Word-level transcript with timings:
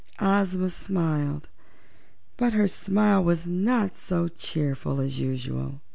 Ozma 0.17 0.71
smiled, 0.71 1.47
but 2.35 2.53
her 2.53 2.65
smile 2.67 3.23
was 3.23 3.45
not 3.45 3.95
so 3.95 4.27
cheerful 4.27 4.99
as 4.99 5.19
usual. 5.19 5.79